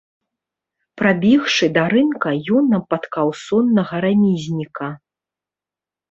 Прабегшы 0.99 1.67
да 1.75 1.83
рынка, 1.93 2.29
ён 2.59 2.71
напаткаў 2.75 3.27
соннага 3.41 3.95
рамізніка. 4.07 4.89